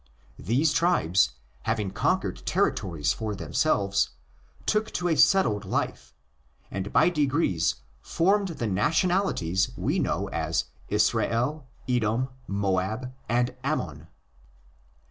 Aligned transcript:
These 0.39 0.73
tribes, 0.73 1.33
having 1.65 1.91
conquered 1.91 2.43
territories 2.43 3.13
for 3.13 3.35
themselves, 3.35 4.09
took 4.65 4.89
to 4.93 5.09
a 5.09 5.15
settled 5.15 5.63
life, 5.63 6.15
and 6.71 6.91
by 6.91 7.09
degrees 7.11 7.75
formed 8.01 8.47
the 8.47 8.65
nationalities 8.65 9.69
we 9.77 9.99
know 9.99 10.27
as 10.29 10.63
Israel, 10.89 11.67
Edom, 11.87 12.29
Moab, 12.47 13.13
and 13.29 13.55
Ammon. 13.63 14.07